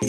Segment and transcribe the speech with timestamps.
[0.00, 0.06] はい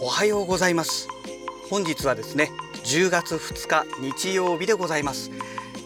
[0.00, 1.08] おはようございます。
[1.70, 2.50] 本日はですね
[2.82, 5.30] 10月2日日曜日でございます。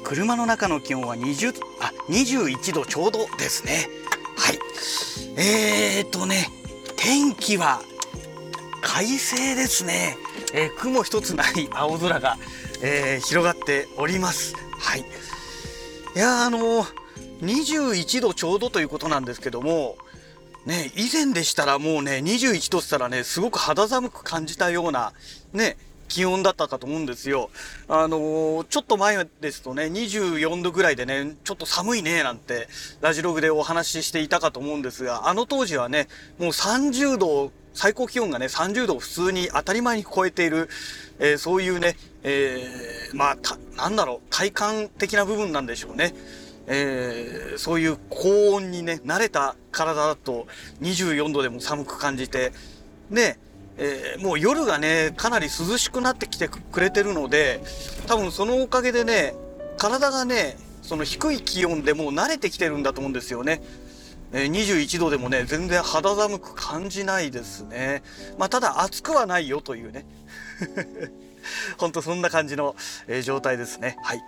[0.02, 3.86] 車の中の気温は20あ21度ちょうどですね。
[4.38, 4.58] はい。
[5.36, 6.48] えーとね
[6.96, 7.82] 天気は
[8.80, 10.16] 快晴ですね、
[10.52, 12.36] えー雲一つない青空が、
[12.82, 17.02] えー広がっておりますはいいやあのー
[17.42, 19.96] 21度ちょうどということなんですけども
[20.66, 25.12] ね、以前でしたらもうね、21度ってったらね、すごく肌寒く感じたような、
[25.52, 25.76] ね、
[26.08, 27.50] 気温だったかと思うんですよ。
[27.88, 32.68] あのーちょっと前ですとね、24度ぐらいでね、ちょっと寒いね、なんて、
[33.00, 36.06] ラジログでお話ししていたかと思うんですが、あの当時はね、
[36.38, 40.68] もう30度、最高気温がね、30度を普通に当たり前に超えている、
[41.18, 46.14] えーそういうね、えーまあ、た、なんだろう、体感的な部分なんでしょうね。
[46.66, 50.46] えーそういう高温にね、慣れた体だと
[50.80, 52.52] 24度でも寒く感じて、
[53.10, 53.38] ね、
[53.78, 57.60] えーもう夜がね、かなり涼しくなってきてくれてるので、
[58.06, 59.34] 多分そのおかげでね、
[59.78, 63.62] 体がね、その低い気温でもう慣れてきてるんだと思うんですよね。
[64.32, 68.02] え21度でもね、全然肌寒く感じないですね。
[68.38, 70.06] まあ、ただ暑くはないよというね。
[71.76, 72.74] ほんとそんな感じの、
[73.08, 73.96] え状態ですね。
[74.02, 74.22] はい。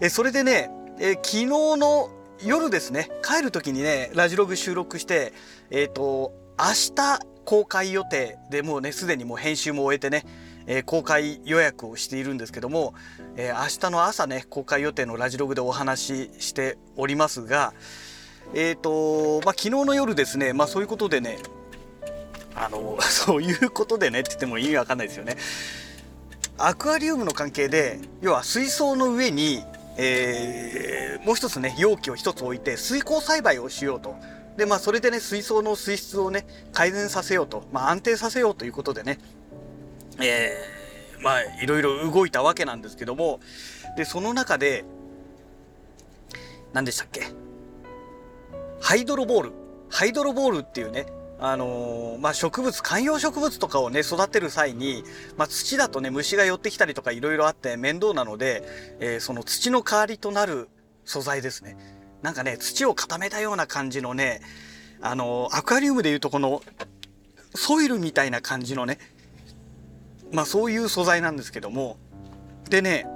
[0.00, 2.10] えそれでね、えー昨日の
[2.44, 5.32] 夜ですね、帰る時にね、ラジログ収録して、
[5.70, 10.24] えっ、と、明日公開予定でもうね、すでにもう編集も終えてね、
[10.66, 12.94] えー公開予約をしているんですけども、
[13.36, 17.72] えー明日の朝ね、公開予定のラジログでお話ししておりますが、
[18.54, 21.38] えっ、と、まあ、昨日の夜ですね、まあ、そういうことでね、
[22.54, 25.36] あの、 そういうことでねって言っても意味わかんないですよね。
[26.58, 29.64] アクアリウムの関係で要は水槽の上に、
[29.96, 34.16] えーもう一つね容器を一つ置いて水耕栽培をしようと。
[34.56, 39.18] でまあそれでね水槽の水質をね改善させようと、まあ、安定させようということでね
[40.20, 43.40] えーまあいろいろ動いたわけなんですけども。
[43.96, 44.84] でその中で
[46.72, 47.22] 何でしたっけ？
[48.88, 49.52] ハイドロボール
[49.90, 51.04] ハイドロボールっていうね
[51.38, 55.04] あのーまあ、植物、観葉植物とかをね、育てる際に、
[55.36, 58.62] まあ、土だとね、虫が寄ってきたりとかいろいろあって面倒なので、
[58.98, 60.70] えーその土の代わりとなる
[61.04, 61.76] 素材ですね。
[62.22, 64.40] なんかね、土を固めたような感じのね、
[65.02, 66.62] あのーアクアリウムでいうとこの、
[67.54, 68.98] ソイルみたいな感じのね、
[70.32, 71.98] まあそういう素材なんですけども、
[72.70, 73.06] でね、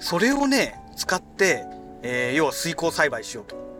[0.00, 1.64] それをね、使って、
[2.02, 3.71] え要は水耕栽培しようと。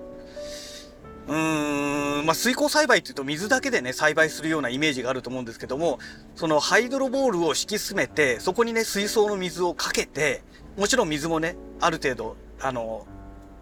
[1.29, 5.99] うーん、まあ、水耕栽培っていうと水だけでね、栽培するようなイメージがあると思うんですけども、
[6.35, 10.43] そのハイドロボールを敷き詰めて、そこにね、水槽の水をかけて、
[10.77, 13.07] もちろん水もね、ある程度、あの、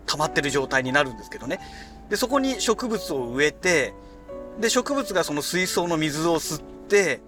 [0.06, 1.60] 溜まってる状態になるんですけどね。
[2.08, 3.94] で、そこに植物を植えて、
[4.60, 7.20] で、植物がその水槽の水を吸って、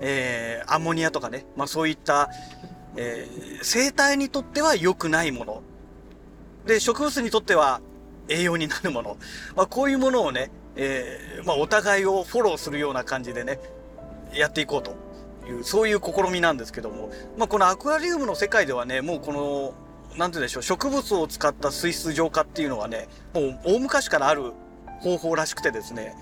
[0.00, 2.28] えーアンモニアとかね、まあそういった、
[2.96, 5.62] えー生態にとっては良くないもの。
[6.66, 7.80] で、植物にとっては
[8.28, 9.16] 栄養になるもの。
[9.56, 13.58] まあ、こういうものをね、えーまあ、お互いをフォローするような感じでね、
[14.32, 14.94] やっていこうと
[15.48, 19.74] いう、そういう試みなんですけども、まあ、このアクアリウムの世界ではね、もうこの、
[20.16, 24.52] なんて言うんでしょう、植物を使った水質浄化っていうのはね、もう大昔からある
[25.00, 26.14] 方法らしくてですね、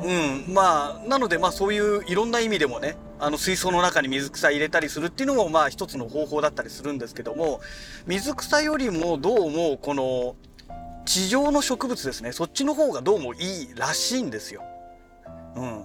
[0.00, 7.60] うん、まあ、なので、まあそういういろんな意味でもね、あの水槽の中に水草入れたりするっていうのもまあ一つの方法だったりするんですけども、
[8.06, 10.34] 水草よりもどうもこの
[11.04, 14.62] 地上の植物ですね、そっちの方がどうもいいらしいんですよ。
[15.56, 15.84] うん。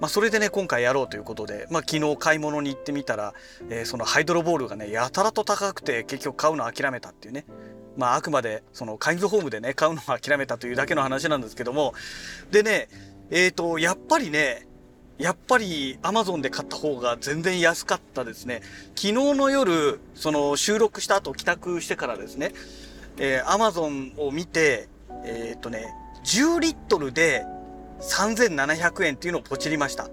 [0.00, 3.34] まあそれでね、今回やろうということで、まあ昨日買い物に行ってみたら、
[3.68, 7.44] えーそのハイドロボールがね、やたらと高くて結局買うの諦めたっていうね。
[7.96, 11.94] まああくまでそのカインズホームでね、買うのを諦めたというだけの話なんですけども、
[12.50, 12.88] でね、
[13.30, 14.66] えっ、と、やっぱりね、
[15.18, 18.62] やっぱり Amazon で買った方が全然安かったですね。
[18.96, 22.52] 昨日の夜、その収録した後帰宅してからですね、
[23.18, 24.88] えー、Amazon を見て、
[25.24, 25.92] えっ、とね、
[26.24, 27.44] 10リットルで
[28.00, 30.08] 3700円っていうのをポチりました。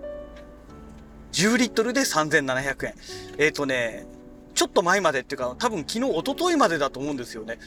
[1.31, 2.93] 10リットルで3700円。
[3.37, 4.07] えっ、とね、
[4.55, 7.59] ちょっと前までっていうか、多分昨日、一昨日までだと思うんですよね。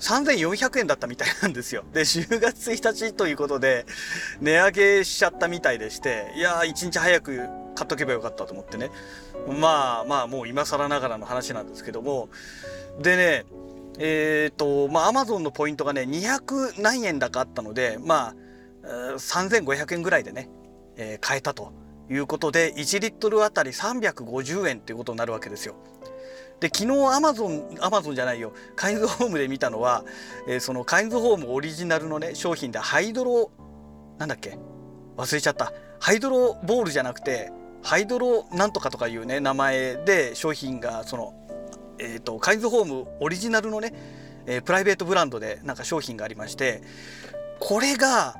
[0.00, 1.84] 3400円だったみたいなんですよ。
[1.92, 3.86] で、10月1日ということで、
[4.40, 7.36] 値上げしちゃったみたいでして、いやー、1日早く
[7.74, 8.90] 買っとけばよかったと思ってね。
[9.60, 12.28] まあまあ、もう今更ながらの話なんですけども。
[13.00, 13.44] でね、
[13.98, 18.34] えっ、と、まあ、アマゾンのポイントがね、200何円だかあったので、まあ、
[19.16, 20.48] 3500円ぐらいでね、
[20.96, 21.72] えー買えたと
[22.10, 25.74] いうことで1リットルあたり350円っていうことになるわけですよ。
[26.60, 28.52] で昨日アマゾンアマゾンじゃないよ。
[28.74, 30.04] カインズホームで見たのは、
[30.48, 33.52] えー、そのカインズホームオリジナルのね商品でハイドロ
[34.18, 34.58] なんだっけ？
[35.16, 35.72] 忘れちゃった。
[36.00, 37.52] ハイドロボールじゃなくて
[37.82, 41.34] ハイドロなんとかとかいうね名前で商品がその
[41.98, 43.92] えっ、ー、とカイズホームオリジナルのね、
[44.46, 46.82] えー、プライベートブランドでなんか商品がありまして
[47.60, 48.36] これが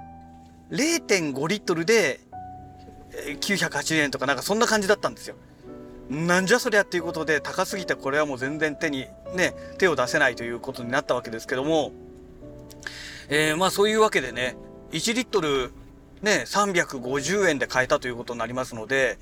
[0.70, 2.20] 0.5リットルで
[3.40, 5.36] 980円とかなんかそんな感じだったんですよ。
[6.10, 11.92] なんじゃそりゃっていうことで高すぎてこれはもう全然手にね手を出せないということになったわけですけども、
[13.28, 14.56] えー、まあそういうわけでね
[14.92, 15.70] 1リットル
[16.22, 19.18] ね350円で買えたということになりますので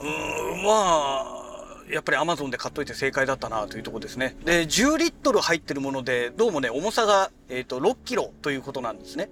[0.00, 1.43] うーんまあ
[1.90, 4.36] やっぱりアマゾンで買っといて正解だったなというとこですね。
[4.44, 9.28] で、10リットル入ってるもので、どうもね、重さが、えっ、と、6キロということなんですね。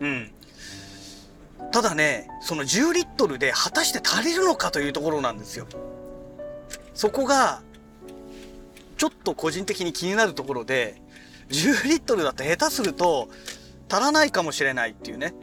[0.00, 0.30] うん。
[1.72, 5.66] ただね、その10リットルで果たして足りるのかというところなんですよ。
[6.94, 7.62] そこが、
[8.96, 11.00] ちょっと個人的に気になるところで、
[11.50, 13.28] 10リットルだと下手すると
[13.88, 15.34] 足らないかもしれないっていうね。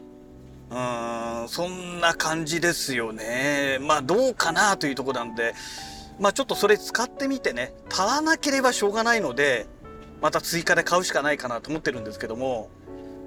[0.70, 3.78] うーん、そんな感じですよね。
[3.82, 5.54] まあどうかなというとこなんで、
[6.20, 9.68] まあちょっとそれ使ってみてね、足らなければしょうがないので、
[10.22, 12.70] また追加で買うしかないかなと思ってるんですけども、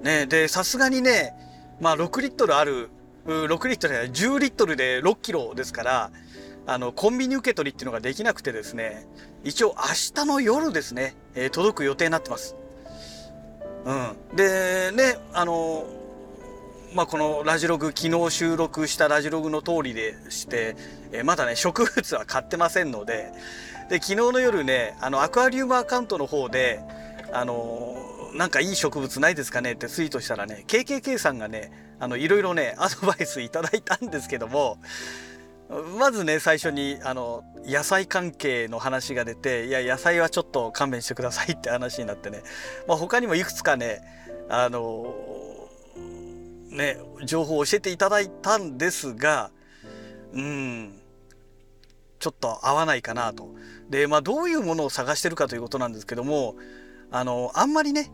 [0.03, 1.33] ね、で、さすがにね、
[1.79, 2.89] まあ6リットルある、
[3.25, 6.11] 6リットルじゃない、10リットルで6キロですから、
[6.65, 9.07] あの、コンビニ受け取りっていうのができなくてですね、
[9.43, 12.55] 一応明日の夜ですね、えー、届く予定になってます。
[13.85, 14.35] うん。
[14.35, 15.85] で、ね、あの、
[16.93, 20.75] まあ、このラジログ、昨日収録したラジログの通りでして、
[21.11, 23.31] えー、まだね、植物は買ってませんので、
[23.89, 26.79] で、昨日の夜ね、あの、アクアリウムアカウントの方で、
[27.33, 27.95] あの
[28.35, 34.77] なんかいい植物ないですかねってツイートしたらね、KKK さんがね、あの、いろいろね、アドバイスいただいたんですけども、
[35.99, 42.41] まずね最初にあの野菜関係の話が出ていや野菜はちょっと勘弁してくださいって話になってね、
[42.87, 44.01] まあ、他にもいくつかね
[44.49, 45.13] あの
[46.77, 49.51] ね情報を教えていただいたんですが
[50.33, 51.01] うん
[52.19, 53.55] ちょっと合わないかなと。
[53.89, 56.55] でまあどういうものを探してるかということなんですけども
[57.11, 58.11] あのあんまりね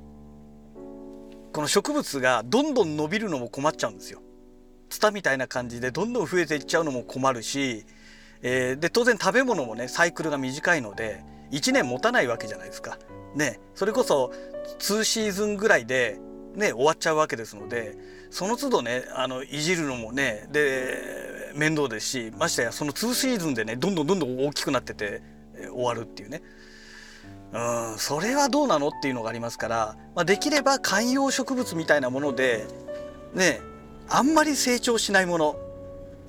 [1.51, 4.21] この植物がどんどん伸びるのも困っちゃうんですよ。
[4.89, 7.85] ツタみたいな感じでどんどん増えていっちゃうのも困るし、
[8.43, 12.97] えー、で当然食べ物もねサイクルが短いので1年持たないわけじゃないですか。
[13.35, 14.31] ねそれこそ
[14.79, 16.19] 2シーズンぐらいで
[16.55, 17.97] ね終わっちゃうわけですので
[18.29, 25.21] その都度ねあのいじるのもねで面倒ですしましてやその2シーズンでねどんどんどんどん大きくなってて、
[25.71, 26.41] 終わるっていうね。
[27.53, 32.65] うんそれはどうなのっていうのがありますから、まあ、できれば観葉植物みたいなもので
[33.35, 33.61] ね
[34.09, 35.55] あんまり成長しないもの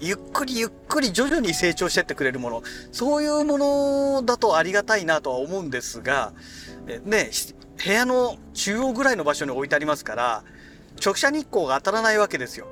[0.00, 2.62] ゆっくりゆっくり徐々に成長してってくれるもの
[2.92, 6.34] そういうものだとありがたいなとは思うんですが
[7.04, 7.30] ね
[7.84, 10.44] 部屋の中央ぐらいの場所に置いてありますから
[11.04, 12.66] 直射日光が当たらないわけですよ。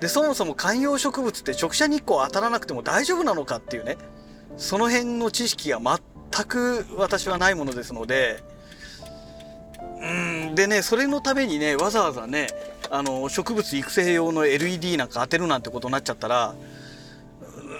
[0.00, 3.98] でそもそも観葉植物って直射日光当たらなくても大丈夫なのかっていうね
[4.56, 8.42] その辺の知識が全く私はないものですので
[10.00, 12.48] うんでねそれのためにねわざわざね
[12.90, 16.54] あの植物育成用の LED なんか当てるなんてことになっちゃったら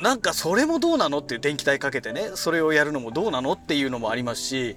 [0.03, 4.77] なんかそれもどうなのっていう電気代かけてねそれをやるのもどうなのっていうのもありますし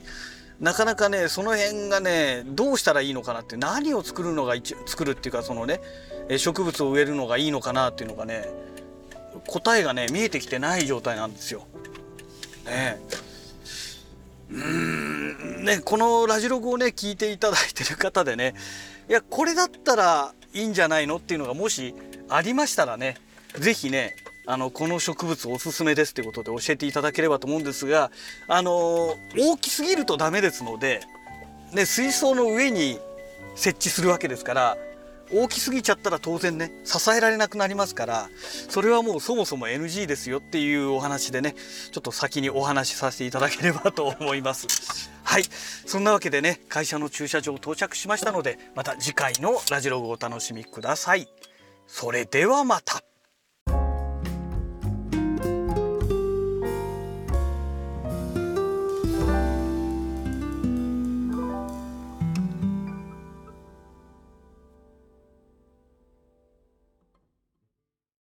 [0.60, 5.82] なかなかねその辺がねどうしたらいいのかなって何を作るのが作るっていうかそのね
[6.38, 8.46] 植物を植えるのがいいのかなっていうのがね
[9.48, 11.66] 答えがね見えてきてない状態なんですよ。
[12.66, 13.00] ね
[14.52, 18.54] うんねこのラジログをね聞いていただいてる方でね
[19.10, 21.96] いやこれだったらいいんじゃないのっていうのがもし
[22.30, 23.18] ありましたらね
[23.58, 24.16] 是非ね
[24.46, 28.12] あのこの植物おすすめですってことで教えていただければと思うんですが
[28.48, 31.02] あの大きすぎるとダメですので、
[31.74, 33.00] ね、水槽の上に
[33.56, 34.78] 設置するわけですから
[35.32, 38.30] 大きすぎちゃったら当然ね支えられなくなりますから
[38.70, 41.56] それはもうそもそも NG ですよっていうお話でね
[41.92, 44.68] ちょっと先にお話しさせていただければと思います。
[45.24, 45.44] はい。
[45.86, 51.28] そんなわけでね会社の駐車場到着しましたのでまた次回のラジログをお楽しみください。
[51.88, 53.13] それではまた。